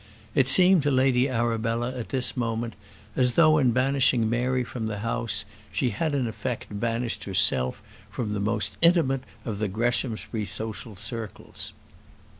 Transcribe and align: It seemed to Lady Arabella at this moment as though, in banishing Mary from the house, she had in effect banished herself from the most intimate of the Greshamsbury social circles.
It 0.33 0.47
seemed 0.47 0.81
to 0.81 0.89
Lady 0.89 1.29
Arabella 1.29 1.93
at 1.95 2.09
this 2.09 2.35
moment 2.35 2.73
as 3.15 3.33
though, 3.33 3.59
in 3.59 3.69
banishing 3.69 4.27
Mary 4.27 4.63
from 4.63 4.87
the 4.87 4.97
house, 5.05 5.45
she 5.71 5.91
had 5.91 6.15
in 6.15 6.25
effect 6.25 6.65
banished 6.79 7.25
herself 7.25 7.83
from 8.09 8.33
the 8.33 8.39
most 8.39 8.77
intimate 8.81 9.21
of 9.45 9.59
the 9.59 9.67
Greshamsbury 9.67 10.45
social 10.45 10.95
circles. 10.95 11.71